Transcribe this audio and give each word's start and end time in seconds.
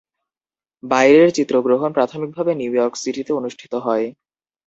বাইরের 0.83 1.29
চিত্রগ্রহণ 1.37 1.89
প্রাথমিকভাবে 1.93 2.51
নিউ 2.55 2.71
ইয়র্ক 2.75 2.93
সিটিতে 2.97 3.31
অনুষ্ঠিত 3.39 3.73
হয়। 3.85 4.05